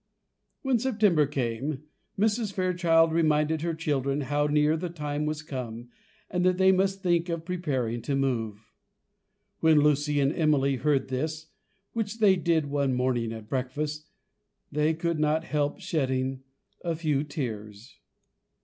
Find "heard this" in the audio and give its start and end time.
10.77-11.49